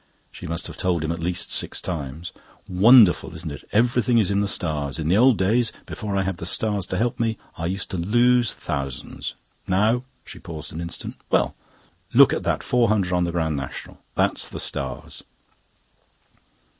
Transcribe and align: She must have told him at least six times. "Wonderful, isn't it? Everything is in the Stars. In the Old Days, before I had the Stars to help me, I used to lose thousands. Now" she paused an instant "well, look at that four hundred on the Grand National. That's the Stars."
She 0.31 0.47
must 0.47 0.65
have 0.65 0.77
told 0.77 1.03
him 1.03 1.11
at 1.11 1.19
least 1.19 1.51
six 1.51 1.79
times. 1.79 2.31
"Wonderful, 2.67 3.35
isn't 3.35 3.51
it? 3.51 3.63
Everything 3.71 4.17
is 4.17 4.31
in 4.31 4.41
the 4.41 4.47
Stars. 4.47 4.97
In 4.97 5.09
the 5.09 5.15
Old 5.17 5.37
Days, 5.37 5.71
before 5.85 6.15
I 6.17 6.23
had 6.23 6.37
the 6.37 6.45
Stars 6.47 6.87
to 6.87 6.97
help 6.97 7.19
me, 7.19 7.37
I 7.55 7.67
used 7.67 7.91
to 7.91 7.97
lose 7.97 8.51
thousands. 8.51 9.35
Now" 9.67 10.03
she 10.25 10.39
paused 10.39 10.73
an 10.73 10.81
instant 10.81 11.17
"well, 11.29 11.55
look 12.15 12.33
at 12.33 12.41
that 12.41 12.63
four 12.63 12.87
hundred 12.89 13.13
on 13.13 13.25
the 13.25 13.31
Grand 13.31 13.55
National. 13.55 13.99
That's 14.15 14.49
the 14.49 14.59
Stars." 14.59 15.21